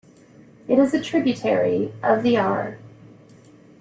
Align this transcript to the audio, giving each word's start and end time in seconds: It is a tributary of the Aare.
It 0.67 0.79
is 0.79 0.95
a 0.95 0.99
tributary 0.99 1.93
of 2.01 2.23
the 2.23 2.35
Aare. 2.35 2.79